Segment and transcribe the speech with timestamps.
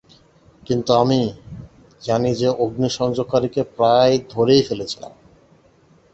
[0.63, 1.19] কিন্তু আমি
[2.01, 5.13] জানি যে অগ্নিসংযোগকারীকে প্রায় ধরেই ফেলেছিলাম।